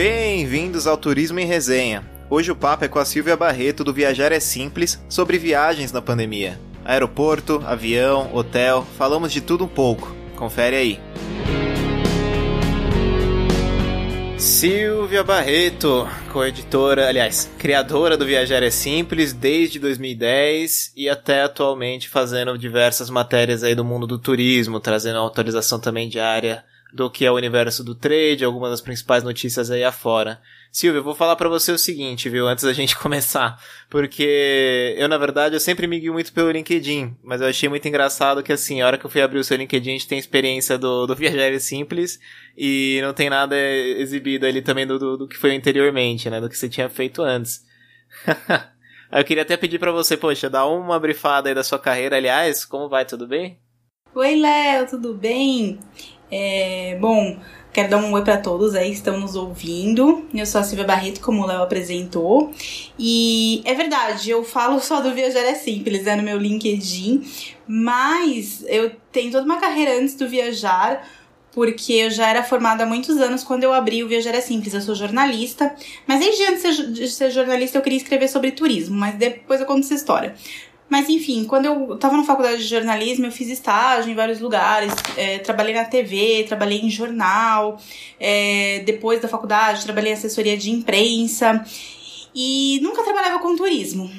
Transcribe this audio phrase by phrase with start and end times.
[0.00, 2.08] Bem-vindos ao Turismo em Resenha.
[2.30, 6.00] Hoje o papo é com a Silvia Barreto do Viajar é Simples sobre viagens na
[6.00, 6.56] pandemia.
[6.84, 10.14] Aeroporto, avião, hotel, falamos de tudo um pouco.
[10.36, 11.00] Confere aí.
[14.38, 22.56] Silvia Barreto, coeditora, aliás, criadora do Viajar é Simples desde 2010 e até atualmente fazendo
[22.56, 27.36] diversas matérias aí do mundo do turismo, trazendo atualização também diária do que é o
[27.36, 30.40] universo do trade, algumas das principais notícias aí afora.
[30.70, 33.58] Silvia, eu vou falar para você o seguinte, viu, antes da gente começar,
[33.90, 37.86] porque eu, na verdade, eu sempre me guio muito pelo LinkedIn, mas eu achei muito
[37.88, 40.18] engraçado que, assim, a hora que eu fui abrir o seu LinkedIn, a gente tem
[40.18, 42.18] experiência do, do Viajar Simples
[42.56, 46.48] e não tem nada exibido ali também do, do, do que foi anteriormente, né, do
[46.48, 47.64] que você tinha feito antes.
[49.12, 52.64] eu queria até pedir para você, poxa, dar uma brifada aí da sua carreira, aliás,
[52.64, 53.58] como vai, tudo bem?
[54.14, 55.78] Oi, Léo, tudo bem?
[56.30, 57.38] É, bom,
[57.72, 60.26] quero dar um oi para todos aí que estão nos ouvindo.
[60.34, 62.52] Eu sou a Silvia Barreto, como o Léo apresentou.
[62.98, 67.24] E é verdade, eu falo só do Viajar é Simples, é no meu LinkedIn,
[67.66, 71.06] mas eu tenho toda uma carreira antes do Viajar,
[71.52, 74.74] porque eu já era formada há muitos anos quando eu abri o Viajar é Simples.
[74.74, 75.74] Eu sou jornalista,
[76.06, 79.80] mas desde antes de ser jornalista eu queria escrever sobre turismo, mas depois eu conto
[79.80, 80.34] essa história.
[80.88, 84.92] Mas enfim, quando eu estava na faculdade de jornalismo, eu fiz estágio em vários lugares,
[85.16, 87.78] é, trabalhei na TV, trabalhei em jornal,
[88.18, 91.64] é, depois da faculdade trabalhei em assessoria de imprensa.
[92.34, 94.10] E nunca trabalhava com turismo.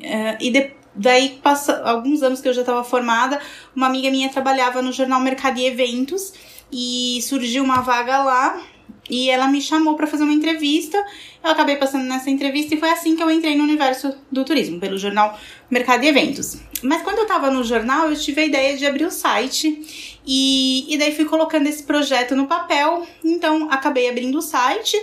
[0.00, 3.40] É, e daí, passa, alguns anos que eu já estava formada,
[3.74, 6.32] uma amiga minha trabalhava no jornal Mercado e Eventos
[6.70, 8.62] e surgiu uma vaga lá
[9.10, 10.96] e ela me chamou para fazer uma entrevista.
[11.42, 14.78] Eu acabei passando nessa entrevista e foi assim que eu entrei no universo do turismo,
[14.78, 15.38] pelo jornal
[15.70, 16.58] Mercado e Eventos.
[16.82, 20.86] Mas quando eu tava no jornal, eu tive a ideia de abrir o site e,
[20.92, 23.06] e daí fui colocando esse projeto no papel.
[23.24, 24.96] Então acabei abrindo o site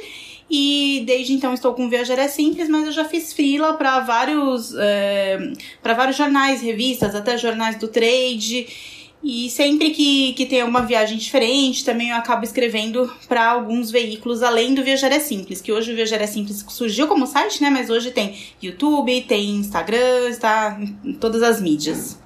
[0.50, 4.74] e desde então estou com Viajar é Simples, mas eu já fiz frila para vários,
[4.76, 5.38] é,
[5.84, 8.68] vários jornais, revistas, até jornais do trade.
[9.24, 14.42] E sempre que, que tem uma viagem diferente, também eu acabo escrevendo para alguns veículos
[14.42, 17.70] além do Viajar é Simples, que hoje o Viajar é Simples surgiu como site, né?
[17.70, 22.18] Mas hoje tem YouTube, tem Instagram, está em todas as mídias.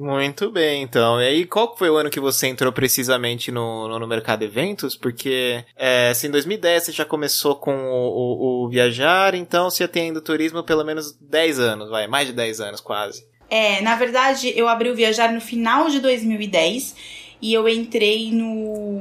[0.00, 1.20] Muito bem, então.
[1.20, 4.96] E aí, qual foi o ano que você entrou precisamente no, no, no mercado eventos?
[4.96, 9.86] Porque, é, assim, em 2010 você já começou com o, o, o Viajar, então você
[9.86, 13.28] tem ainda turismo pelo menos 10 anos, vai, mais de 10 anos quase.
[13.50, 16.94] É, na verdade, eu abri o Viajar no final de 2010
[17.42, 19.00] e eu entrei no,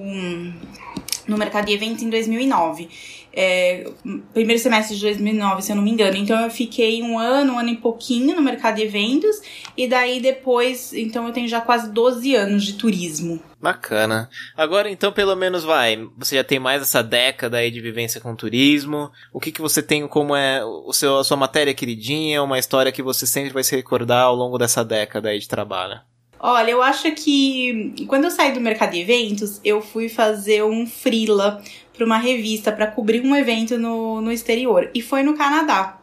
[1.28, 2.90] no mercado de eventos em 2009
[3.34, 3.90] é,
[4.34, 6.18] primeiro semestre de 2009, se eu não me engano.
[6.18, 9.42] Então eu fiquei um ano, um ano e pouquinho no mercado de eventos
[9.78, 13.40] e daí depois, então eu tenho já quase 12 anos de turismo.
[13.62, 14.30] Bacana.
[14.56, 18.36] Agora então pelo menos vai, você já tem mais essa década aí de vivência com
[18.36, 19.12] turismo.
[19.34, 22.92] O que que você tem como é o seu a sua matéria queridinha, uma história
[22.92, 26.00] que você sempre vai se recordar ao longo dessa década aí de trabalho?
[26.40, 30.88] Olha, eu acho que quando eu saí do mercado de eventos, eu fui fazer um
[30.88, 31.62] freela
[31.94, 36.00] para uma revista para cobrir um evento no, no exterior e foi no Canadá.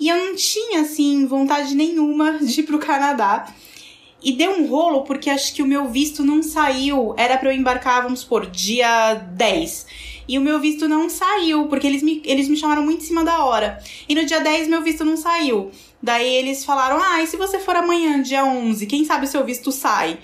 [0.00, 3.46] E eu não tinha assim vontade nenhuma de ir pro Canadá.
[4.22, 7.14] E deu um rolo porque acho que o meu visto não saiu.
[7.16, 9.86] Era para eu embarcar, vamos por dia 10.
[10.28, 13.24] E o meu visto não saiu, porque eles me, eles me chamaram muito em cima
[13.24, 13.82] da hora.
[14.08, 15.70] E no dia 10 meu visto não saiu.
[16.02, 19.44] Daí eles falaram: ah, e se você for amanhã, dia 11, quem sabe o seu
[19.44, 20.18] visto sai?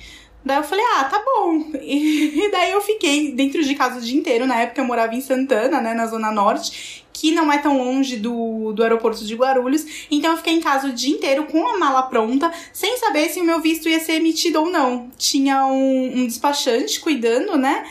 [0.44, 1.65] Daí eu falei, ah, tá bom.
[1.81, 4.47] E, daí eu fiquei dentro de casa o dia inteiro.
[4.47, 8.16] Na época eu morava em Santana, né, na Zona Norte, que não é tão longe
[8.16, 10.06] do, do aeroporto de Guarulhos.
[10.10, 13.41] Então eu fiquei em casa o dia inteiro com a mala pronta, sem saber se
[13.41, 15.10] o meu visto ia ser emitido ou não.
[15.16, 17.87] Tinha um, um despachante cuidando, né?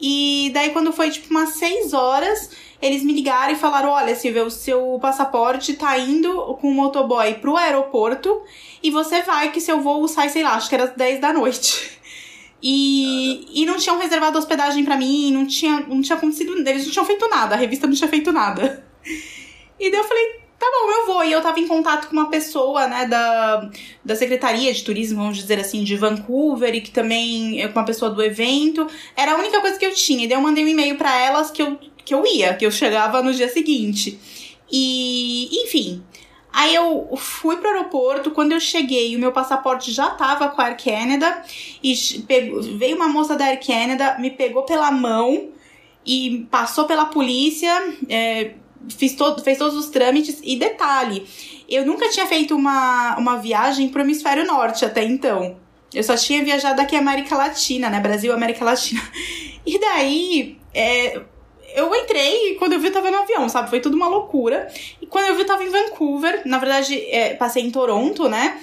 [0.00, 2.50] E daí quando foi tipo umas 6 horas,
[2.82, 7.34] eles me ligaram e falaram: olha, Silvia, o seu passaporte tá indo com o motoboy
[7.34, 8.42] pro aeroporto
[8.82, 11.32] e você vai que seu voo sai, sei lá, acho que era às 10 da
[11.32, 12.02] noite.
[12.64, 16.56] E, e não tinham reservado hospedagem para mim, não tinha, não tinha acontecido.
[16.56, 18.86] Eles não tinham feito nada, a revista não tinha feito nada.
[19.80, 21.24] E daí eu falei, tá bom, eu vou.
[21.24, 23.68] E eu tava em contato com uma pessoa, né, da,
[24.04, 28.12] da Secretaria de Turismo, vamos dizer assim, de Vancouver, e que também é uma pessoa
[28.12, 28.86] do evento.
[29.16, 30.24] Era a única coisa que eu tinha.
[30.24, 32.70] E daí eu mandei um e-mail para elas que eu, que eu ia, que eu
[32.70, 34.18] chegava no dia seguinte.
[34.70, 36.02] E, enfim,
[36.52, 40.66] Aí eu fui pro aeroporto, quando eu cheguei, o meu passaporte já tava com a
[40.66, 41.42] Air Canada
[41.82, 41.94] e
[42.28, 45.48] pegou, veio uma moça da Air Canada, me pegou pela mão
[46.04, 47.72] e passou pela polícia,
[48.06, 48.52] é,
[48.90, 51.26] fiz todo, fez todos os trâmites e detalhe,
[51.66, 55.56] eu nunca tinha feito uma, uma viagem pro hemisfério norte até então.
[55.94, 58.00] Eu só tinha viajado aqui América Latina, né?
[58.00, 59.00] Brasil, América Latina.
[59.64, 61.22] E daí, é,
[61.74, 63.70] eu entrei e quando eu vi eu tava no avião, sabe?
[63.70, 64.68] Foi tudo uma loucura.
[65.00, 66.42] E quando eu vi eu tava em Vancouver.
[66.44, 68.60] Na verdade, é, passei em Toronto, né?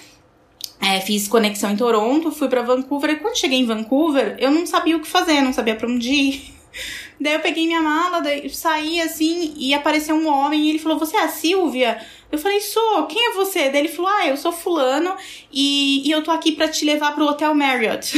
[0.81, 3.11] É, fiz conexão em Toronto, fui para Vancouver.
[3.11, 6.09] E quando cheguei em Vancouver, eu não sabia o que fazer, não sabia pra onde
[6.09, 6.53] ir.
[7.19, 10.97] Daí eu peguei minha mala, daí saí assim e apareceu um homem e ele falou:
[10.97, 11.99] Você é a Silvia?
[12.31, 13.69] Eu falei: Sou, quem é você?
[13.69, 15.13] Daí ele falou: Ah, eu sou Fulano
[15.51, 18.13] e, e eu tô aqui para te levar pro Hotel Marriott.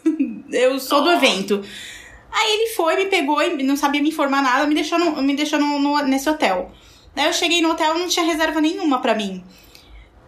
[0.50, 1.62] eu sou do evento.
[2.36, 5.34] Aí ele foi, me pegou e não sabia me informar nada, me deixou, no, me
[5.34, 6.70] deixou no, no, nesse hotel.
[7.14, 9.42] Daí eu cheguei no hotel não tinha reserva nenhuma para mim.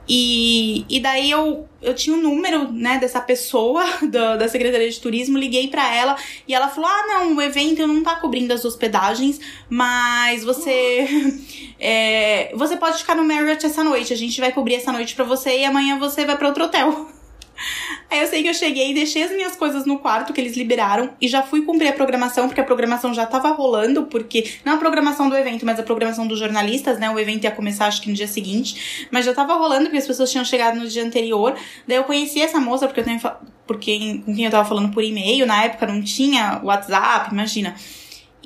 [0.09, 4.89] E, e daí eu, eu tinha o um número, né, dessa pessoa da, da Secretaria
[4.89, 6.17] de Turismo, liguei para ela
[6.47, 9.39] e ela falou: Ah, não, o evento não tá cobrindo as hospedagens,
[9.69, 11.07] mas você.
[11.81, 14.13] É, você pode ficar no Marriott essa noite.
[14.13, 17.09] A gente vai cobrir essa noite para você e amanhã você vai para outro hotel.
[18.11, 21.11] Aí eu sei que eu cheguei, deixei as minhas coisas no quarto que eles liberaram
[21.21, 24.77] e já fui cumprir a programação, porque a programação já tava rolando, porque não a
[24.77, 27.11] programação do evento, mas a programação dos jornalistas, né?
[27.11, 30.07] O evento ia começar acho que no dia seguinte, mas já tava rolando porque as
[30.07, 31.55] pessoas tinham chegado no dia anterior.
[31.87, 33.21] Daí eu conheci essa moça porque eu tenho
[33.67, 37.75] porque com quem eu tava falando por e-mail, na época não tinha WhatsApp, imagina.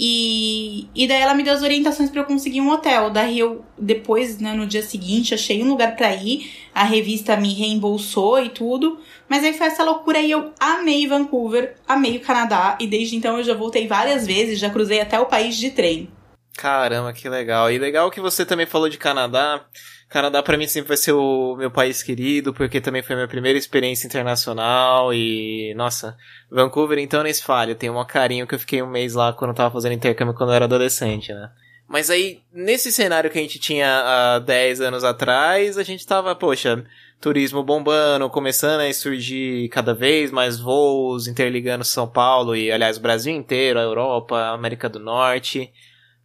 [0.05, 3.09] E, e daí ela me deu as orientações para eu conseguir um hotel.
[3.09, 6.51] Daí eu, depois, né, no dia seguinte, achei um lugar para ir.
[6.75, 8.99] A revista me reembolsou e tudo.
[9.29, 12.77] Mas aí foi essa loucura e eu amei Vancouver, amei o Canadá.
[12.81, 16.11] E desde então eu já voltei várias vezes, já cruzei até o país de trem.
[16.57, 17.71] Caramba, que legal.
[17.71, 19.65] E legal que você também falou de Canadá.
[20.13, 23.29] Canadá para mim sempre vai ser o meu país querido, porque também foi a minha
[23.29, 26.17] primeira experiência internacional e, nossa,
[26.51, 29.53] Vancouver então nem se falha, tem um carinho que eu fiquei um mês lá quando
[29.53, 31.51] eu tava fazendo intercâmbio quando eu era adolescente, né?
[31.89, 36.35] Mas aí, nesse cenário que a gente tinha há 10 anos atrás, a gente tava,
[36.35, 36.85] poxa,
[37.21, 43.03] turismo bombando, começando a surgir cada vez mais voos interligando São Paulo e, aliás, o
[43.03, 45.73] Brasil inteiro, a Europa, a América do Norte.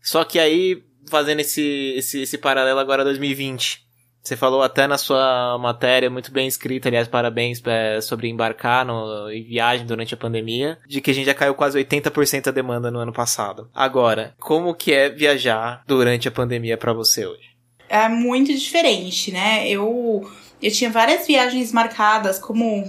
[0.01, 3.87] Só que aí fazendo esse, esse, esse paralelo agora a 2020.
[4.27, 9.31] Você falou até na sua matéria, muito bem escrita, aliás, parabéns é, sobre embarcar no,
[9.31, 12.91] em viagem durante a pandemia, de que a gente já caiu quase 80% a demanda
[12.91, 13.69] no ano passado.
[13.73, 17.55] Agora, como que é viajar durante a pandemia para você hoje?
[17.87, 19.65] É muito diferente, né?
[19.69, 20.29] Eu,
[20.61, 22.83] eu tinha várias viagens marcadas, como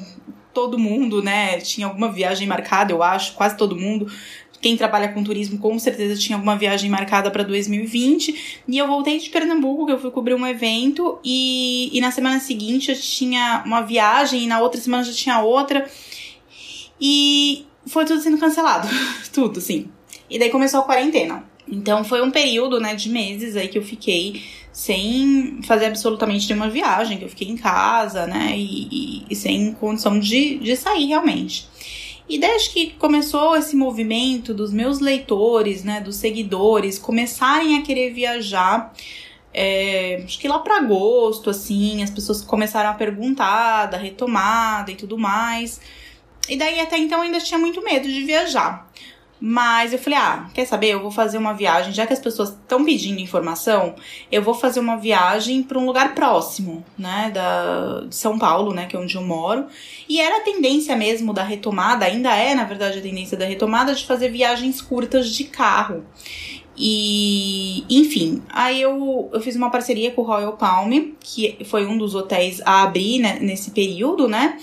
[0.53, 1.59] todo mundo, né?
[1.59, 4.11] Tinha alguma viagem marcada, eu acho, quase todo mundo
[4.61, 8.63] quem trabalha com turismo com certeza tinha alguma viagem marcada para 2020.
[8.67, 12.41] E eu voltei de Pernambuco, que eu fui cobrir um evento, e, e na semana
[12.41, 15.89] seguinte eu tinha uma viagem, e na outra semana já tinha outra.
[17.01, 18.89] E foi tudo sendo cancelado.
[19.33, 19.89] tudo, sim.
[20.29, 21.45] E daí começou a quarentena.
[21.71, 26.71] Então foi um período, né, de meses aí que eu fiquei sem fazer absolutamente nenhuma
[26.71, 31.07] viagem, que eu fiquei em casa, né, e, e, e sem condição de, de sair
[31.07, 31.68] realmente.
[32.29, 38.13] E desde que começou esse movimento dos meus leitores, né, dos seguidores, começarem a querer
[38.13, 38.93] viajar,
[39.53, 44.97] é, acho que lá para agosto, assim, as pessoas começaram a perguntar da retomada e
[44.97, 45.81] tudo mais.
[46.49, 48.91] E daí até então eu ainda tinha muito medo de viajar.
[49.41, 50.89] Mas eu falei, ah, quer saber?
[50.89, 53.95] Eu vou fazer uma viagem, já que as pessoas estão pedindo informação,
[54.33, 58.87] eu vou fazer uma viagem para um lugar próximo, né, da de São Paulo, né,
[58.87, 59.67] que é onde eu moro.
[60.09, 63.95] E era a tendência mesmo da retomada, ainda é, na verdade, a tendência da retomada
[63.95, 66.05] de fazer viagens curtas de carro.
[66.81, 71.99] E, enfim, aí eu, eu fiz uma parceria com o Royal Palm, que foi um
[71.99, 74.59] dos hotéis a abrir né, nesse período, né?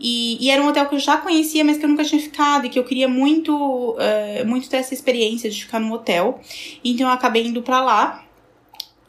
[0.00, 2.66] E, e, era um hotel que eu já conhecia, mas que eu nunca tinha ficado
[2.66, 6.40] e que eu queria muito, uh, muito ter essa experiência de ficar no hotel.
[6.84, 8.24] Então eu acabei indo para lá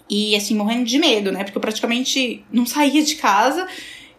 [0.10, 1.44] e assim, morrendo de medo, né?
[1.44, 3.68] Porque eu praticamente não saía de casa.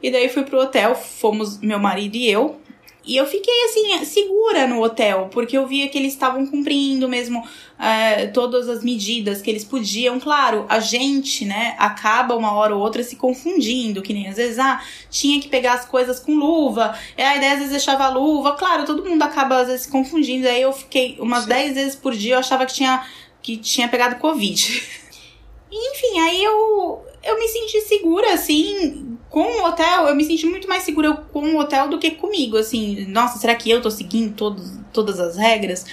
[0.03, 2.60] E daí fui pro hotel, fomos meu marido e eu.
[3.05, 7.43] E eu fiquei assim, segura no hotel, porque eu via que eles estavam cumprindo mesmo
[7.79, 10.21] é, todas as medidas que eles podiam.
[10.21, 14.59] Claro, a gente, né, acaba uma hora ou outra se confundindo, que nem às vezes,
[14.59, 18.53] ah, tinha que pegar as coisas com luva, e aí às vezes deixava a luva.
[18.53, 20.47] Claro, todo mundo acaba às vezes se confundindo.
[20.47, 23.07] Aí eu fiquei umas 10 vezes por dia, eu achava que tinha,
[23.43, 24.83] que tinha pegado Covid.
[25.73, 30.69] Enfim, aí eu, eu me senti segura, assim, com o hotel, eu me senti muito
[30.69, 34.35] mais segura com o hotel do que comigo, assim, nossa, será que eu tô seguindo
[34.35, 35.87] todos, todas as regras?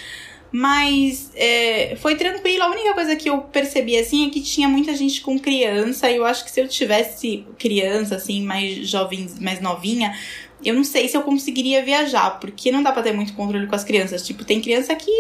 [0.52, 2.64] Mas é, foi tranquilo.
[2.64, 6.10] A única coisa que eu percebi assim é que tinha muita gente com criança.
[6.10, 10.18] E eu acho que se eu tivesse criança, assim, mais jovem, mais novinha,
[10.64, 13.76] eu não sei se eu conseguiria viajar, porque não dá pra ter muito controle com
[13.76, 14.26] as crianças.
[14.26, 15.12] Tipo, tem criança que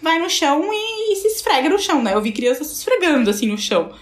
[0.00, 2.14] vai no chão e, e se esfrega no chão, né?
[2.14, 3.92] Eu vi criança se esfregando assim no chão.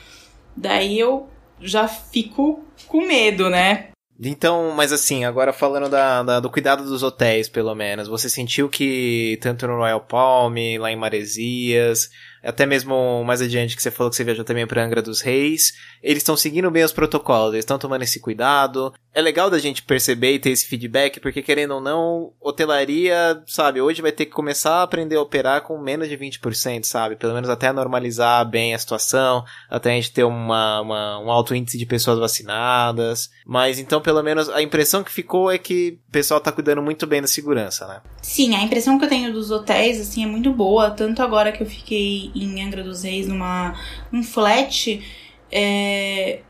[0.57, 1.29] Daí eu
[1.63, 3.89] já fico com medo, né?
[4.21, 8.69] Então, mas assim, agora falando da, da, do cuidado dos hotéis, pelo menos, você sentiu
[8.69, 12.09] que tanto no Royal Palm, lá em Maresias,
[12.43, 15.73] até mesmo mais adiante que você falou que você viajou também para Angra dos Reis,
[16.03, 18.93] eles estão seguindo bem os protocolos, eles estão tomando esse cuidado.
[19.15, 23.81] É legal da gente perceber e ter esse feedback, porque querendo ou não, hotelaria, sabe,
[23.81, 27.17] hoje vai ter que começar a aprender a operar com menos de 20%, sabe?
[27.17, 31.55] Pelo menos até normalizar bem a situação, até a gente ter uma, uma, um alto
[31.55, 33.31] índice de pessoas vacinadas.
[33.47, 37.07] Mas então, pelo menos, a impressão que ficou é que o pessoal tá cuidando muito
[37.07, 38.01] bem da segurança, né?
[38.23, 40.91] Sim, a impressão que eu tenho dos hotéis, assim, é muito boa.
[40.91, 43.75] Tanto agora que eu fiquei em Angra dos Reis numa,
[44.11, 45.03] num flat,
[45.51, 46.41] é,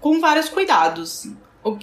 [0.00, 1.26] com vários cuidados.
[1.64, 1.76] O,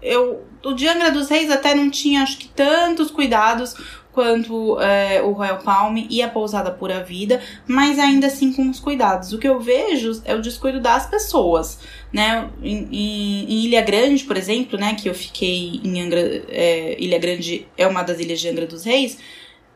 [0.00, 3.74] eu, o de Angra dos Reis até não tinha, acho que, tantos cuidados
[4.18, 8.80] quanto é, o Royal Palm e a pousada Pura Vida, mas ainda assim com os
[8.80, 9.32] cuidados.
[9.32, 11.78] O que eu vejo é o descuido das pessoas,
[12.12, 12.50] né?
[12.60, 17.18] Em, em, em Ilha Grande, por exemplo, né, que eu fiquei em Angra, é, Ilha
[17.18, 19.18] Grande é uma das ilhas de Angra dos Reis,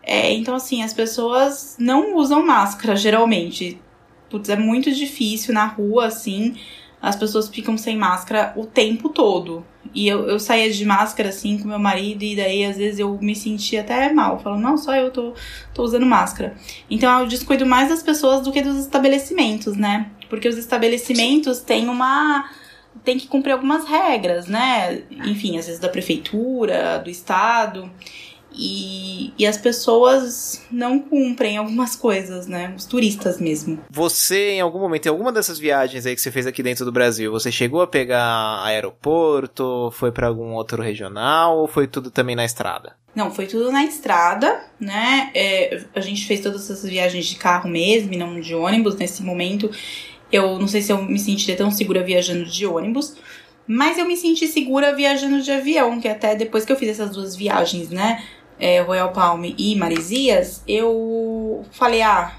[0.02, 3.80] é, então assim, as pessoas não usam máscara geralmente.
[4.28, 6.56] Putz, é muito difícil na rua, assim,
[7.00, 9.64] as pessoas ficam sem máscara o tempo todo.
[9.94, 13.18] E eu, eu saía de máscara assim com meu marido, e daí às vezes eu
[13.20, 15.34] me sentia até mal, falando, não, só eu tô,
[15.74, 16.56] tô usando máscara.
[16.88, 20.10] Então eu descuido mais das pessoas do que dos estabelecimentos, né?
[20.30, 22.48] Porque os estabelecimentos têm uma.
[23.04, 25.02] tem que cumprir algumas regras, né?
[25.26, 27.90] Enfim, às vezes da prefeitura, do estado.
[28.54, 32.74] E, e as pessoas não cumprem algumas coisas, né?
[32.76, 33.78] Os turistas mesmo.
[33.90, 36.92] Você, em algum momento, em alguma dessas viagens aí que você fez aqui dentro do
[36.92, 42.36] Brasil, você chegou a pegar aeroporto, foi para algum outro regional ou foi tudo também
[42.36, 42.96] na estrada?
[43.14, 45.30] Não, foi tudo na estrada, né?
[45.34, 48.96] É, a gente fez todas essas viagens de carro mesmo e não de ônibus.
[48.96, 49.70] Nesse momento,
[50.30, 53.14] eu não sei se eu me sentiria tão segura viajando de ônibus.
[53.66, 57.10] Mas eu me senti segura viajando de avião, que até depois que eu fiz essas
[57.10, 58.22] duas viagens, né?
[58.62, 62.32] É, Royal Palm e Maresias, eu falei, ah,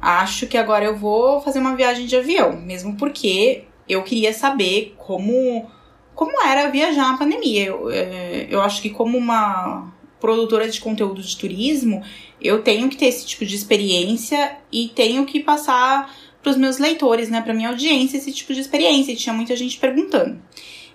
[0.00, 4.94] acho que agora eu vou fazer uma viagem de avião, mesmo porque eu queria saber
[4.96, 5.70] como,
[6.14, 7.66] como era viajar na pandemia.
[7.66, 12.02] Eu, é, eu acho que como uma produtora de conteúdo de turismo,
[12.40, 16.10] eu tenho que ter esse tipo de experiência e tenho que passar
[16.42, 19.12] para os meus leitores, né, para minha audiência, esse tipo de experiência.
[19.12, 20.40] E tinha muita gente perguntando.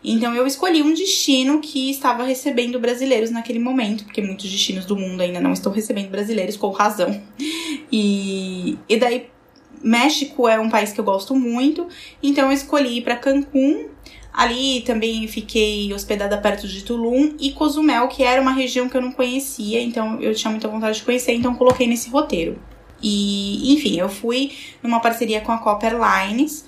[0.04, 4.98] Então eu escolhi um destino que estava recebendo brasileiros naquele momento, porque muitos destinos do
[4.98, 7.22] mundo ainda não estão recebendo brasileiros, com razão.
[7.92, 9.28] E, e daí,
[9.82, 11.88] México é um país que eu gosto muito,
[12.22, 13.90] então eu escolhi ir para Cancún.
[14.34, 19.02] Ali também fiquei hospedada perto de Tulum e Cozumel, que era uma região que eu
[19.02, 22.60] não conhecia, então eu tinha muita vontade de conhecer, então coloquei nesse roteiro.
[23.00, 26.66] E, enfim, eu fui numa parceria com a Copa Airlines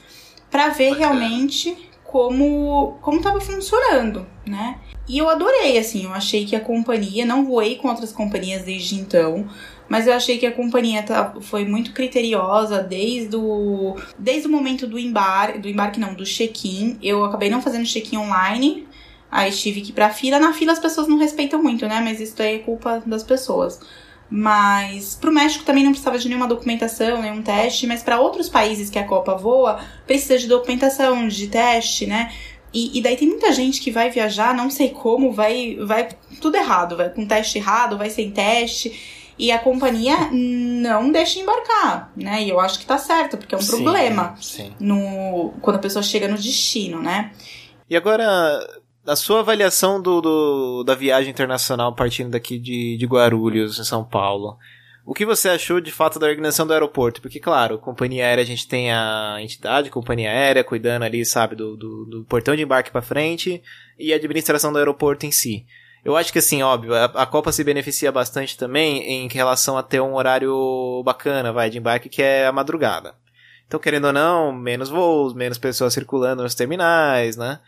[0.51, 4.79] para ver realmente como como estava funcionando, né?
[5.07, 8.95] E eu adorei, assim, eu achei que a companhia, não voei com outras companhias desde
[8.95, 9.47] então,
[9.87, 14.87] mas eu achei que a companhia tá, foi muito criteriosa desde o, desde o momento
[14.87, 16.97] do embarque, do embarque não, do check-in.
[17.03, 18.87] Eu acabei não fazendo check-in online,
[19.31, 20.39] aí tive que ir pra fila.
[20.39, 22.01] Na fila as pessoas não respeitam muito, né?
[22.03, 23.79] Mas isso é culpa das pessoas.
[24.29, 28.49] Mas para o México também não precisava de nenhuma documentação, nenhum teste, mas para outros
[28.49, 32.31] países que a Copa voa, precisa de documentação, de teste, né?
[32.73, 36.09] E, e, daí tem muita gente que vai viajar, não sei como, vai, vai
[36.41, 39.23] tudo errado, vai com teste errado, vai sem teste.
[39.39, 42.43] E a companhia não deixa embarcar, né?
[42.43, 44.73] E eu acho que tá certo, porque é um sim, problema sim.
[44.77, 47.31] No, quando a pessoa chega no destino, né?
[47.89, 48.25] E agora,
[49.05, 54.03] a sua avaliação do, do, da viagem internacional partindo daqui de, de Guarulhos, em São
[54.03, 54.57] Paulo.
[55.05, 57.21] O que você achou de fato da organização do aeroporto?
[57.21, 61.77] Porque, claro, companhia aérea, a gente tem a entidade, companhia aérea, cuidando ali, sabe, do,
[61.77, 63.61] do, do portão de embarque para frente
[63.99, 65.63] e a administração do aeroporto em si.
[66.03, 69.83] Eu acho que, assim, óbvio, a, a, Copa se beneficia bastante também em relação a
[69.83, 73.13] ter um horário bacana, vai, de embarque, que é a madrugada.
[73.67, 77.59] Então, querendo ou não, menos voos, menos pessoas circulando nos terminais, né?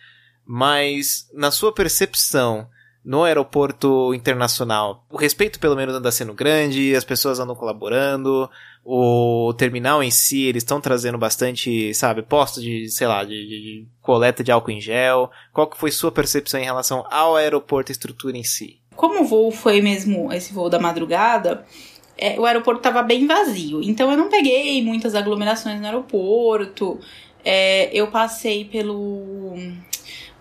[0.48, 2.68] Mas na sua percepção
[3.04, 8.50] no aeroporto internacional, o respeito pelo menos anda sendo grande, as pessoas andam colaborando,
[8.84, 13.88] o terminal em si, eles estão trazendo bastante, sabe, postos de, sei lá, de, de,
[14.02, 15.30] coleta de álcool em gel.
[15.54, 18.80] Qual que foi sua percepção em relação ao aeroporto, a estrutura em si?
[18.96, 21.66] Como o voo foi mesmo esse voo da madrugada,
[22.18, 27.00] é, o aeroporto estava bem vazio, então eu não peguei muitas aglomerações no aeroporto.
[27.46, 29.54] É, eu passei pelo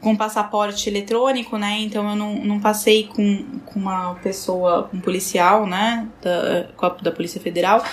[0.06, 1.80] com passaporte eletrônico, né?
[1.80, 6.06] Então eu não, não passei com, com uma pessoa, um policial, né?
[6.22, 6.68] Da,
[7.02, 7.84] da Polícia Federal.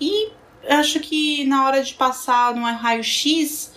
[0.00, 0.28] E
[0.68, 3.74] acho que na hora de passar no raio-x,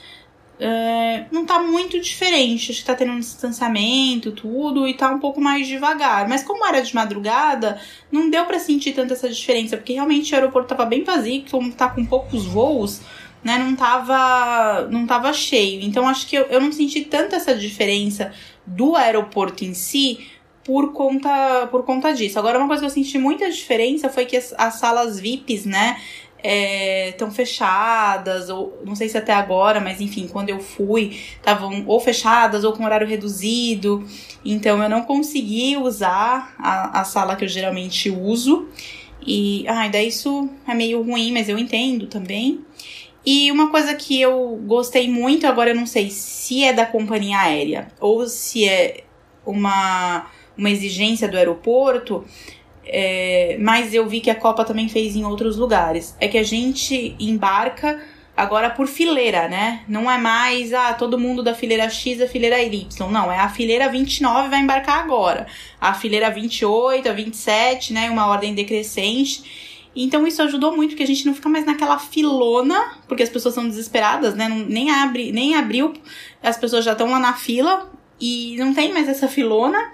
[0.60, 2.72] é, não tá muito diferente.
[2.72, 6.30] Acho que tá tendo um distanciamento, tudo, e tá um pouco mais devagar.
[6.30, 10.36] Mas como era de madrugada, não deu para sentir tanto essa diferença, porque realmente o
[10.36, 13.01] aeroporto tava bem vazio, como tá com poucos voos,
[13.44, 15.82] né, não tava, não tava cheio.
[15.82, 18.32] Então acho que eu, eu não senti tanto essa diferença
[18.66, 20.28] do aeroporto em si,
[20.64, 22.40] por conta, por conta disso.
[22.40, 25.98] Agora, uma coisa que eu senti muita diferença foi que as, as salas VIPs, né,
[27.10, 31.86] estão é, fechadas, ou não sei se até agora, mas enfim, quando eu fui, estavam
[31.88, 34.06] ou fechadas ou com horário reduzido.
[34.44, 38.68] Então eu não consegui usar a, a sala que eu geralmente uso.
[39.26, 42.60] E ai, isso é meio ruim, mas eu entendo também.
[43.25, 47.38] E uma coisa que eu gostei muito, agora eu não sei se é da companhia
[47.38, 49.06] aérea ou se é
[49.46, 50.27] uma,
[50.58, 52.25] uma exigência do aeroporto,
[52.86, 56.15] é, mas eu vi que a Copa também fez em outros lugares.
[56.20, 58.01] É que a gente embarca
[58.36, 59.84] agora por fileira, né?
[59.88, 63.10] Não é mais ah, todo mundo da fileira X a fileira Y.
[63.10, 65.48] Não, é a fileira 29 vai embarcar agora.
[65.80, 68.10] A fileira 28, a 27, né?
[68.10, 69.73] Uma ordem decrescente.
[69.96, 73.54] Então isso ajudou muito, porque a gente não fica mais naquela filona, porque as pessoas
[73.54, 74.50] são desesperadas, né?
[74.50, 75.94] Não, nem, abre, nem abriu,
[76.42, 79.92] as pessoas já estão lá na fila e não tem mais essa filona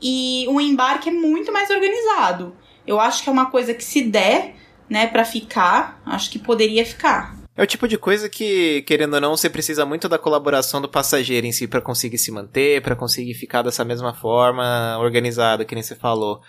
[0.00, 2.54] e o embarque é muito mais organizado.
[2.86, 4.56] Eu acho que é uma coisa que se der,
[4.88, 7.38] né, para ficar, acho que poderia ficar.
[7.56, 10.88] É o tipo de coisa que, querendo ou não, você precisa muito da colaboração do
[10.88, 15.74] passageiro em si para conseguir se manter, para conseguir ficar dessa mesma forma organizado, que
[15.74, 16.40] nem você falou.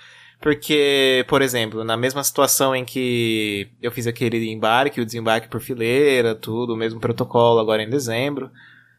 [0.42, 5.62] Porque, por exemplo, na mesma situação em que eu fiz aquele embarque, o desembarque por
[5.62, 8.50] fileira, tudo, o mesmo protocolo agora em dezembro,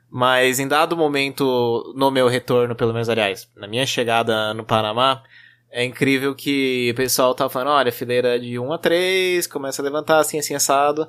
[0.09, 5.25] mas em dado momento, no meu retorno, pelo menos, aliás, na minha chegada no Panamá,
[5.69, 9.85] é incrível que o pessoal tá falando, olha, fileira de 1 a 3, começa a
[9.85, 11.09] levantar assim, assim, assado.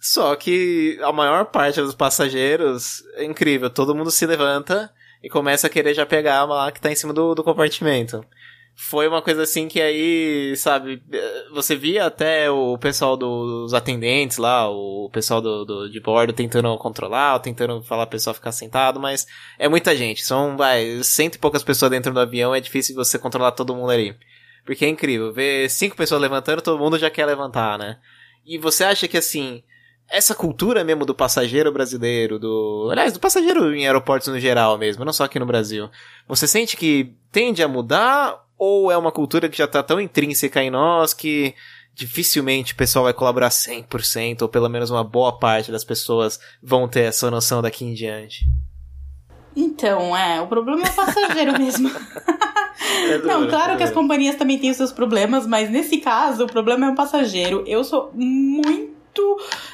[0.00, 4.90] Só que a maior parte dos passageiros, é incrível, todo mundo se levanta
[5.22, 8.24] e começa a querer já pegar lá que tá em cima do, do compartimento
[8.78, 11.02] foi uma coisa assim que aí, sabe,
[11.50, 16.76] você via até o pessoal dos atendentes lá, o pessoal do, do de bordo tentando
[16.76, 19.26] controlar, tentando falar o pessoal ficar sentado, mas
[19.58, 23.18] é muita gente, são, vai, cento e poucas pessoas dentro do avião, é difícil você
[23.18, 24.14] controlar todo mundo ali.
[24.66, 27.98] Porque é incrível, ver cinco pessoas levantando, todo mundo já quer levantar, né?
[28.44, 29.62] E você acha que assim,
[30.08, 32.88] essa cultura mesmo do passageiro brasileiro, do.
[32.90, 35.90] Aliás, do passageiro em aeroportos no geral mesmo, não só aqui no Brasil.
[36.28, 40.62] Você sente que tende a mudar ou é uma cultura que já tá tão intrínseca
[40.62, 41.54] em nós que
[41.94, 46.86] dificilmente o pessoal vai colaborar 100%, ou pelo menos uma boa parte das pessoas vão
[46.86, 48.44] ter essa noção daqui em diante?
[49.54, 51.90] Então, é, o problema é o passageiro mesmo.
[53.08, 55.96] É duro, Não, claro é que as companhias também têm os seus problemas, mas nesse
[55.96, 57.64] caso o problema é o passageiro.
[57.66, 58.95] Eu sou muito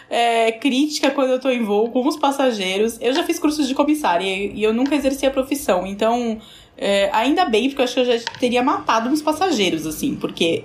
[0.08, 2.98] é, crítica quando eu tô em voo com os passageiros.
[3.00, 6.40] Eu já fiz cursos de comissária e eu nunca exerci a profissão, então
[6.76, 10.64] é, ainda bem, porque eu acho que eu já teria matado uns passageiros, assim, porque.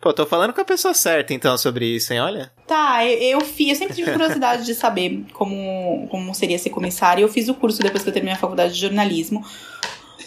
[0.00, 2.20] Pô, tô falando com a pessoa certa, então, sobre isso, hein?
[2.20, 2.52] Olha.
[2.66, 7.22] Tá, eu, eu, fiz, eu sempre tive curiosidade de saber como, como seria ser comissária.
[7.22, 9.42] Eu fiz o curso depois que eu terminei a faculdade de jornalismo.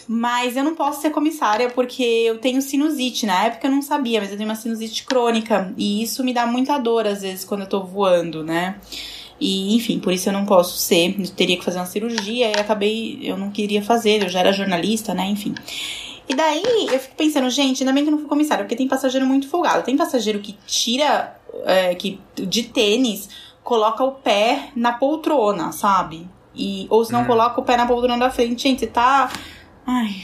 [0.07, 3.25] Mas eu não posso ser comissária porque eu tenho sinusite.
[3.25, 5.73] Na época eu não sabia, mas eu tenho uma sinusite crônica.
[5.77, 8.79] E isso me dá muita dor, às vezes, quando eu tô voando, né?
[9.39, 11.15] E, enfim, por isso eu não posso ser.
[11.19, 13.19] Eu teria que fazer uma cirurgia e acabei.
[13.21, 15.25] Eu não queria fazer, eu já era jornalista, né?
[15.25, 15.53] Enfim.
[16.29, 18.87] E daí eu fico pensando, gente, ainda bem que eu não fui comissário, porque tem
[18.87, 19.83] passageiro muito folgado.
[19.83, 23.29] Tem passageiro que tira é, que, de tênis,
[23.63, 26.27] coloca o pé na poltrona, sabe?
[26.55, 27.25] E, ou se não hum.
[27.25, 28.63] coloca o pé na poltrona da frente.
[28.63, 29.31] Gente, você tá.
[29.89, 30.21] Ai,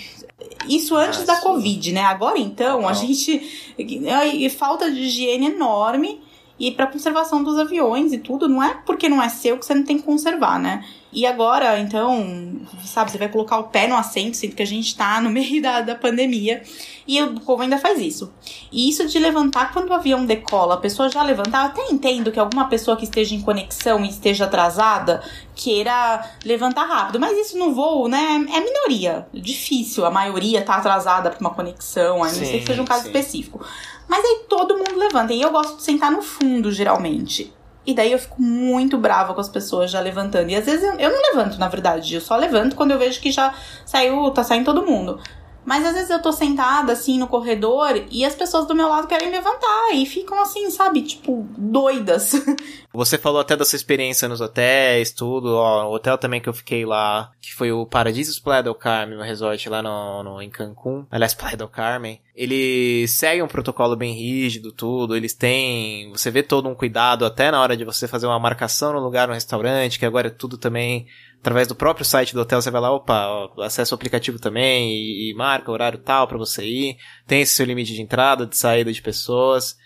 [0.67, 2.01] isso antes da Covid, né?
[2.01, 3.73] Agora então, a gente.
[3.77, 6.21] E falta de higiene enorme.
[6.59, 9.73] E para conservação dos aviões e tudo, não é porque não é seu que você
[9.73, 10.85] não tem que conservar, né?
[11.13, 14.95] E agora, então, sabe, você vai colocar o pé no assento, sendo que a gente
[14.97, 16.63] tá no meio da, da pandemia.
[17.07, 18.33] E o povo ainda faz isso.
[18.71, 22.31] E isso de levantar quando o avião decola, a pessoa já levantar, eu até entendo
[22.31, 25.21] que alguma pessoa que esteja em conexão e esteja atrasada
[25.53, 27.19] queira levantar rápido.
[27.19, 29.27] Mas isso no voo, né, é minoria.
[29.33, 33.03] Difícil, a maioria tá atrasada pra uma conexão, a não ser que seja um caso
[33.03, 33.07] sim.
[33.09, 33.63] específico.
[34.07, 35.33] Mas aí todo mundo levanta.
[35.33, 37.53] E eu gosto de sentar no fundo, geralmente.
[37.85, 40.49] E daí eu fico muito brava com as pessoas já levantando.
[40.49, 42.15] E às vezes eu, eu não levanto, na verdade.
[42.15, 43.53] Eu só levanto quando eu vejo que já
[43.85, 45.19] saiu, tá saindo todo mundo.
[45.65, 49.07] Mas às vezes eu tô sentada assim no corredor e as pessoas do meu lado
[49.07, 52.33] querem levantar e ficam assim, sabe, tipo, doidas.
[52.93, 56.53] Você falou até da sua experiência nos hotéis, tudo, ó, o hotel também que eu
[56.53, 60.49] fiquei lá, que foi o Paradisos Playa del Carmen, meu resort lá no, no, em
[60.49, 62.21] Cancún, aliás, Playa del Carmen.
[62.35, 67.49] Ele segue um protocolo bem rígido, tudo, eles têm, você vê todo um cuidado até
[67.49, 70.55] na hora de você fazer uma marcação no lugar, no restaurante, que agora é tudo
[70.55, 71.07] também
[71.39, 75.31] através do próprio site do hotel, você vai lá, opa, acessa o aplicativo também e,
[75.31, 76.97] e marca o horário tal para você ir.
[77.27, 79.77] Tem esse seu limite de entrada, de saída de pessoas.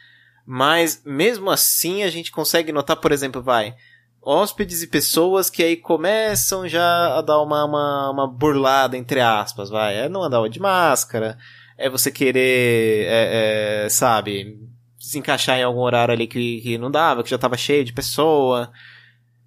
[0.49, 3.75] Mas mesmo assim a gente consegue notar, por exemplo, vai,
[4.21, 9.69] hóspedes e pessoas que aí começam já a dar uma, uma, uma burlada, entre aspas,
[9.69, 9.97] vai.
[9.97, 11.37] É não andar de máscara,
[11.77, 14.57] é você querer, é, é, sabe,
[14.97, 17.91] se encaixar em algum horário ali que, que não dava, que já tava cheio de
[17.91, 18.71] pessoa.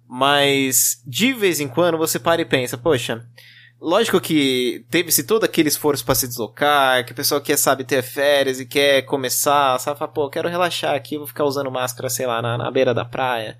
[0.07, 3.25] Mas de vez em quando você para e pensa, poxa,
[3.81, 8.03] lógico que teve-se todo aquele esforço para se deslocar, que o pessoal quer, sabe, ter
[8.03, 12.27] férias e quer começar, sabe, fala, pô, quero relaxar aqui, vou ficar usando máscara, sei
[12.27, 13.57] lá, na, na beira da praia.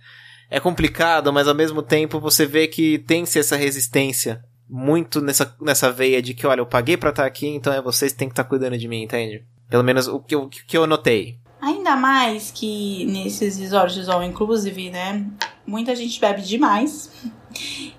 [0.50, 5.92] É complicado, mas ao mesmo tempo você vê que tem-se essa resistência muito nessa, nessa
[5.92, 8.34] veia de que, olha, eu paguei pra estar aqui, então é vocês que tem que
[8.34, 9.44] estar tá cuidando de mim, entende?
[9.70, 11.38] Pelo menos o que, o que eu notei.
[11.62, 15.26] Ainda mais que nesses resorts all inclusive, né?
[15.66, 17.12] Muita gente bebe demais.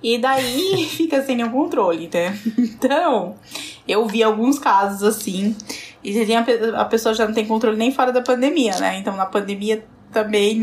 [0.02, 2.38] E daí fica sem nenhum controle, né?
[2.58, 3.36] Então,
[3.86, 5.56] eu vi alguns casos assim.
[6.04, 6.14] E
[6.76, 8.98] a pessoa já não tem controle nem fora da pandemia, né?
[8.98, 10.60] Então na pandemia também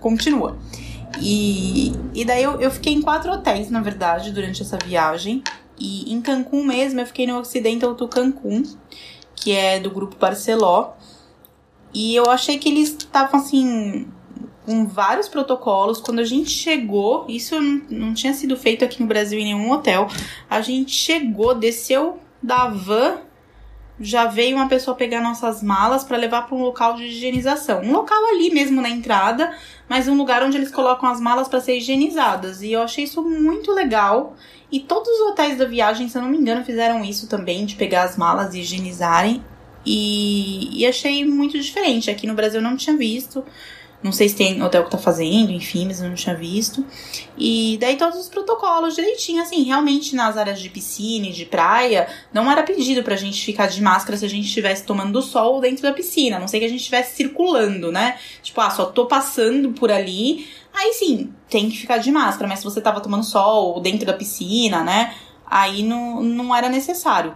[0.00, 0.56] continua.
[1.20, 5.42] E, e daí eu, eu fiquei em quatro hotéis, na verdade, durante essa viagem.
[5.78, 8.62] E em Cancún mesmo, eu fiquei no Occidental to Cancún,
[9.34, 10.92] que é do grupo Barceló.
[11.92, 14.06] E eu achei que eles estavam assim
[14.66, 16.00] com vários protocolos.
[16.00, 20.08] Quando a gente chegou, isso não, tinha sido feito aqui no Brasil em nenhum hotel.
[20.50, 23.18] A gente chegou, desceu da van,
[23.98, 27.80] já veio uma pessoa pegar nossas malas para levar para um local de higienização.
[27.80, 29.56] Um local ali mesmo na entrada,
[29.88, 32.60] mas um lugar onde eles colocam as malas para ser higienizadas.
[32.60, 34.34] E eu achei isso muito legal.
[34.70, 37.76] E todos os hotéis da viagem, se eu não me engano, fizeram isso também, de
[37.76, 39.42] pegar as malas e higienizarem.
[39.86, 42.10] E, e achei muito diferente.
[42.10, 43.44] Aqui no Brasil eu não tinha visto.
[44.06, 46.86] Não sei se tem hotel que tá fazendo, enfim, mas eu não tinha visto.
[47.36, 52.06] E daí todos os protocolos direitinho, assim, realmente nas áreas de piscina e de praia,
[52.32, 55.82] não era pedido pra gente ficar de máscara se a gente estivesse tomando sol dentro
[55.82, 56.36] da piscina.
[56.36, 58.16] A não sei que a gente estivesse circulando, né?
[58.44, 60.46] Tipo, ah, só tô passando por ali.
[60.72, 64.12] Aí sim, tem que ficar de máscara, mas se você tava tomando sol dentro da
[64.12, 65.16] piscina, né?
[65.44, 67.34] Aí não, não era necessário.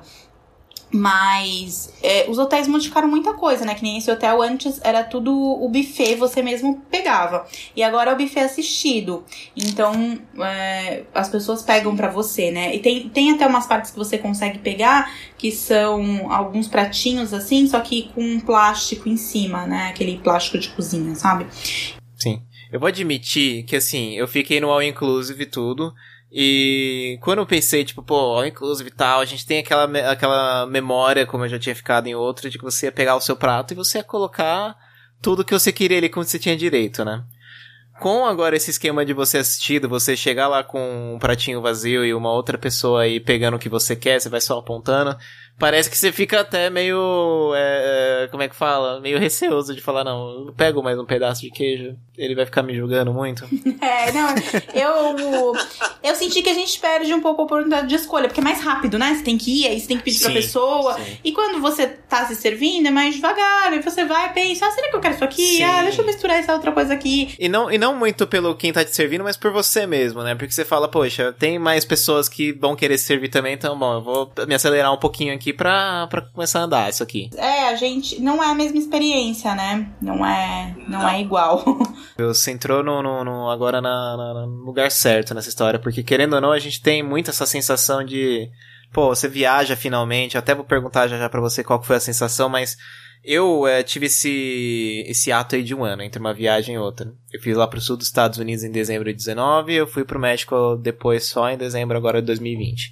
[0.93, 3.75] Mas é, os hotéis modificaram muita coisa, né?
[3.75, 7.47] Que nem esse hotel antes era tudo o buffet, você mesmo pegava.
[7.77, 9.25] E agora é o buffet assistido.
[9.57, 12.75] Então é, as pessoas pegam para você, né?
[12.75, 17.67] E tem, tem até umas partes que você consegue pegar que são alguns pratinhos assim,
[17.67, 19.89] só que com um plástico em cima, né?
[19.89, 21.47] Aquele plástico de cozinha, sabe?
[22.17, 22.43] Sim.
[22.73, 25.93] Eu vou admitir que assim, eu fiquei no all inclusive tudo.
[26.33, 31.27] E quando eu pensei, tipo, pô, inclusive e tal, a gente tem aquela, aquela memória,
[31.27, 33.73] como eu já tinha ficado em outra, de que você ia pegar o seu prato
[33.73, 34.77] e você ia colocar
[35.21, 37.25] tudo que você queria ali como você tinha direito, né?
[38.01, 42.15] Com agora esse esquema de você assistido, você chegar lá com um pratinho vazio e
[42.15, 45.19] uma outra pessoa aí pegando o que você quer, você vai só apontando,
[45.59, 47.53] parece que você fica até meio.
[47.55, 49.01] É, como é que fala?
[49.01, 52.63] Meio receoso de falar, não, eu pego mais um pedaço de queijo, ele vai ficar
[52.63, 53.45] me julgando muito.
[53.81, 54.35] É, não,
[54.75, 55.55] eu.
[56.03, 58.61] Eu senti que a gente perde um pouco a oportunidade de escolha, porque é mais
[58.61, 59.15] rápido, né?
[59.15, 60.95] Você tem que ir, aí você tem que pedir sim, pra pessoa.
[60.95, 61.19] Sim.
[61.25, 64.71] E quando você tá se servindo, é mais devagar, e você vai e pensa, ah,
[64.71, 65.57] será que eu quero isso aqui?
[65.57, 65.63] Sim.
[65.63, 67.35] Ah, deixa eu misturar essa outra coisa aqui.
[67.39, 70.35] E não, e não muito pelo quem tá te servindo, mas por você mesmo, né?
[70.35, 73.95] Porque você fala, poxa, tem mais pessoas que vão querer se servir também, então, bom,
[73.95, 77.31] eu vou me acelerar um pouquinho aqui aqui pra, pra começar a andar isso aqui.
[77.35, 78.21] É, a gente.
[78.21, 79.91] Não é a mesma experiência, né?
[80.01, 81.09] Não é, não, não.
[81.09, 81.65] é igual.
[82.19, 86.35] Você entrou no, no, no agora na, na, no lugar certo nessa história, porque querendo
[86.35, 88.49] ou não, a gente tem muito essa sensação de.
[88.93, 90.35] Pô, você viaja finalmente.
[90.35, 92.77] Eu até vou perguntar já já pra você qual foi a sensação, mas.
[93.23, 97.13] Eu é, tive esse, esse ato aí de um ano, entre uma viagem e outra.
[97.31, 100.19] Eu fiz lá pro sul dos Estados Unidos em dezembro de 19 eu fui pro
[100.19, 102.91] México depois só em dezembro agora de 2020.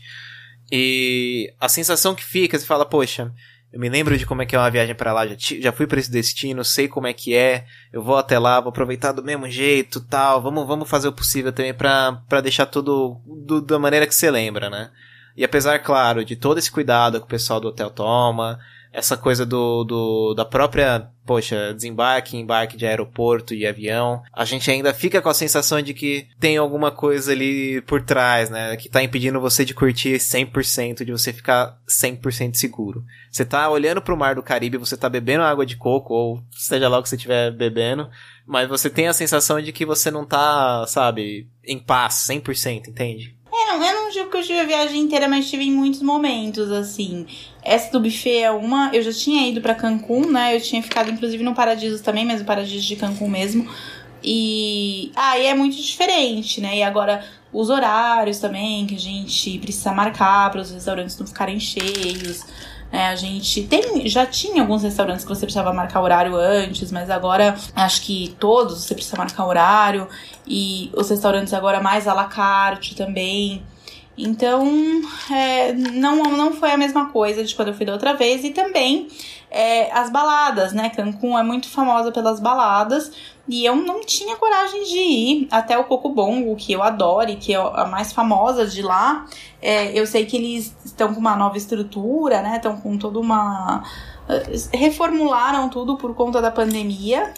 [0.70, 3.32] E a sensação que fica, você fala, poxa,
[3.72, 5.86] eu me lembro de como é que é uma viagem para lá, já, já fui
[5.86, 9.22] para esse destino, sei como é que é, eu vou até lá, vou aproveitar do
[9.22, 14.06] mesmo jeito, tal, vamos, vamos fazer o possível também para deixar tudo do, da maneira
[14.06, 14.90] que você lembra, né?
[15.36, 18.58] E apesar, claro, de todo esse cuidado que o pessoal do hotel toma,
[18.92, 24.70] essa coisa do, do da própria, poxa, desembarque, embarque de aeroporto e avião, a gente
[24.70, 28.88] ainda fica com a sensação de que tem alguma coisa ali por trás, né, que
[28.88, 33.04] tá impedindo você de curtir 100%, de você ficar 100% seguro.
[33.30, 36.88] Você tá olhando pro mar do Caribe, você tá bebendo água de coco, ou seja
[36.88, 38.08] lá o que você estiver bebendo,
[38.46, 43.36] mas você tem a sensação de que você não tá, sabe, em paz 100%, entende?
[43.52, 46.00] É, não, eu não digo que eu tive a viagem inteira, mas tive em muitos
[46.00, 47.26] momentos, assim.
[47.62, 48.90] Essa do buffet é uma.
[48.92, 50.56] Eu já tinha ido para Cancún, né?
[50.56, 53.68] Eu tinha ficado, inclusive, no Paradiso também, mas o Paradiso de Cancún mesmo.
[54.24, 56.78] E aí ah, é muito diferente, né?
[56.78, 61.60] E agora, os horários também, que a gente precisa marcar para os restaurantes não ficarem
[61.60, 62.44] cheios.
[62.90, 67.10] É, a gente tem, já tinha alguns restaurantes que você precisava marcar horário antes, mas
[67.10, 70.08] agora acho que todos você precisa marcar horário.
[70.46, 73.62] E os restaurantes agora mais à la carte também.
[74.18, 74.66] Então,
[75.30, 78.44] é, não, não foi a mesma coisa de quando eu fui da outra vez.
[78.44, 79.06] E também
[79.48, 80.90] é, as baladas, né?
[80.90, 83.12] Cancún é muito famosa pelas baladas.
[83.46, 87.36] E eu não tinha coragem de ir até o Coco Bongo, que eu adoro e
[87.36, 89.26] que é a mais famosa de lá.
[89.62, 92.56] É, eu sei que eles estão com uma nova estrutura, né?
[92.56, 93.84] Estão com toda uma.
[94.72, 97.32] Reformularam tudo por conta da pandemia.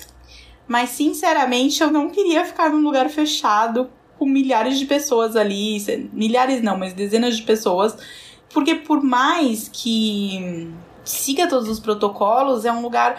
[0.66, 5.78] Mas, sinceramente, eu não queria ficar num lugar fechado com milhares de pessoas ali,
[6.12, 7.96] milhares não, mas dezenas de pessoas,
[8.52, 10.70] porque por mais que
[11.02, 13.18] siga todos os protocolos, é um lugar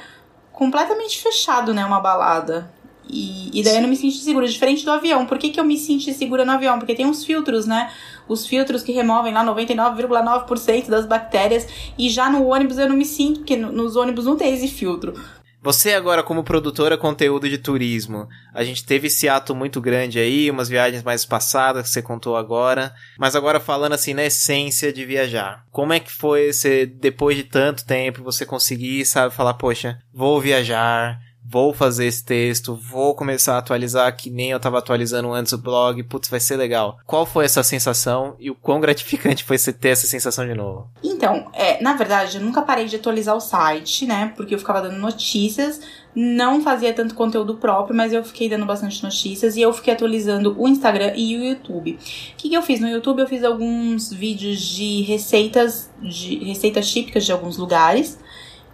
[0.54, 2.72] completamente fechado, né, uma balada.
[3.10, 5.26] E, e daí eu não me senti segura, diferente do avião.
[5.26, 6.78] Por que, que eu me senti segura no avião?
[6.78, 7.92] Porque tem uns filtros, né?
[8.28, 11.68] Os filtros que removem lá 99,9% das bactérias.
[11.98, 15.16] E já no ônibus eu não me sinto, porque nos ônibus não tem esse filtro.
[15.64, 20.50] Você agora como produtora conteúdo de turismo, a gente teve esse ato muito grande aí,
[20.50, 25.06] umas viagens mais passadas que você contou agora, mas agora falando assim na essência de
[25.06, 25.64] viajar.
[25.70, 30.42] Como é que foi você depois de tanto tempo você conseguir, sabe, falar, poxa, vou
[30.42, 35.52] viajar, vou fazer esse texto, vou começar a atualizar que nem eu tava atualizando antes
[35.54, 37.00] o blog, putz, vai ser legal.
[37.06, 40.90] Qual foi essa sensação e o quão gratificante foi você ter essa sensação de novo?
[41.04, 44.34] Então, é, na verdade, eu nunca parei de atualizar o site, né?
[44.36, 45.82] Porque eu ficava dando notícias,
[46.16, 50.56] não fazia tanto conteúdo próprio, mas eu fiquei dando bastante notícias e eu fiquei atualizando
[50.58, 51.94] o Instagram e o YouTube.
[51.94, 51.98] O
[52.38, 53.20] que, que eu fiz no YouTube?
[53.20, 58.20] Eu fiz alguns vídeos de receitas, de receitas típicas de alguns lugares.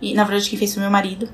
[0.01, 1.29] E na verdade quem fez foi meu marido.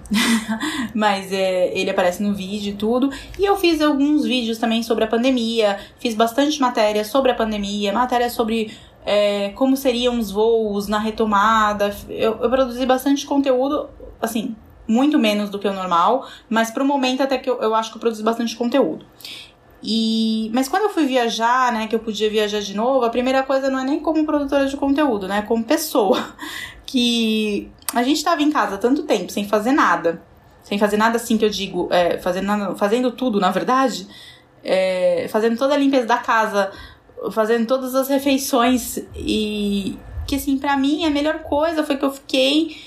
[0.94, 3.10] Mas é, ele aparece no vídeo e tudo.
[3.38, 5.80] E eu fiz alguns vídeos também sobre a pandemia.
[6.00, 8.72] Fiz bastante matéria sobre a pandemia, matéria sobre
[9.06, 11.96] é, como seriam os voos na retomada.
[12.10, 13.90] Eu, eu, produzi bastante conteúdo,
[14.22, 14.56] assim,
[14.88, 17.98] muito menos do que o normal, mas pro momento até que eu, eu acho que
[17.98, 19.06] eu produzi bastante conteúdo.
[19.86, 23.44] E, mas quando eu fui viajar, né, que eu podia viajar de novo, a primeira
[23.44, 26.18] coisa não é nem como produtora de conteúdo, né, como pessoa.
[26.86, 30.22] Que a gente estava em casa tanto tempo sem fazer nada.
[30.64, 34.08] Sem fazer nada assim que eu digo, é, fazendo, fazendo tudo, na verdade.
[34.64, 36.72] É, fazendo toda a limpeza da casa,
[37.32, 38.98] fazendo todas as refeições.
[39.16, 42.78] E que assim, para mim a melhor coisa foi que eu fiquei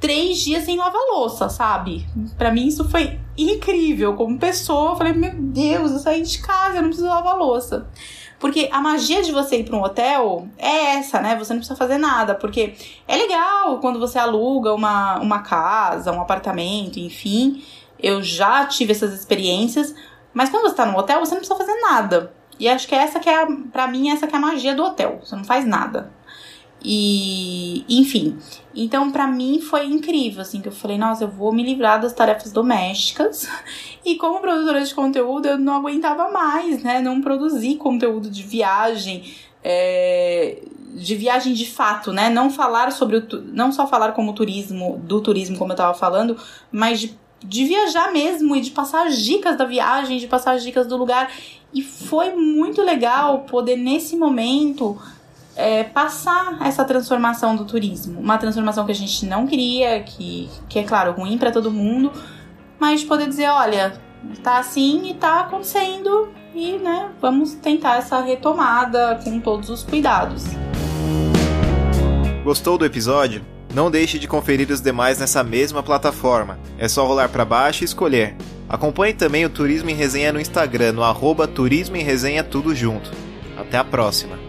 [0.00, 2.06] três dias sem lavar louça, sabe?
[2.36, 4.14] Para mim isso foi incrível.
[4.14, 7.88] Como pessoa, eu falei, meu Deus, eu saí de casa, eu não preciso lavar louça.
[8.38, 11.36] Porque a magia de você ir para um hotel é essa, né?
[11.36, 12.34] Você não precisa fazer nada.
[12.34, 12.74] Porque
[13.08, 17.64] é legal quando você aluga uma, uma casa, um apartamento, enfim.
[17.98, 19.94] Eu já tive essas experiências.
[20.34, 22.32] Mas quando você tá no hotel, você não precisa fazer nada.
[22.58, 25.18] E acho que essa que é, pra mim, essa que é a magia do hotel.
[25.22, 26.12] Você não faz nada.
[26.88, 28.38] E, enfim.
[28.72, 32.12] Então, para mim foi incrível, assim, que eu falei, nossa, eu vou me livrar das
[32.12, 33.48] tarefas domésticas.
[34.04, 37.00] E como produtora de conteúdo, eu não aguentava mais, né?
[37.00, 40.62] Não produzir conteúdo de viagem, é,
[40.94, 42.30] de viagem de fato, né?
[42.30, 46.36] Não falar sobre o, não só falar como turismo, do turismo, como eu tava falando,
[46.70, 50.62] mas de, de viajar mesmo e de passar as dicas da viagem, de passar as
[50.62, 51.28] dicas do lugar.
[51.74, 54.96] E foi muito legal poder, nesse momento,
[55.56, 58.20] é, passar essa transformação do turismo.
[58.20, 62.12] Uma transformação que a gente não queria, que, que é claro, ruim para todo mundo,
[62.78, 63.94] mas poder dizer, olha,
[64.42, 70.44] tá assim e tá acontecendo e, né, vamos tentar essa retomada com todos os cuidados.
[72.44, 73.44] Gostou do episódio?
[73.74, 76.58] Não deixe de conferir os demais nessa mesma plataforma.
[76.78, 78.36] É só rolar para baixo e escolher.
[78.68, 83.10] Acompanhe também o Turismo em Resenha no Instagram, no arroba Turismo em Resenha Tudo Junto.
[83.56, 84.45] Até a próxima!